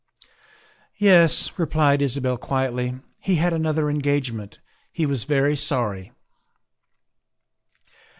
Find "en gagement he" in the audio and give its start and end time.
3.87-5.05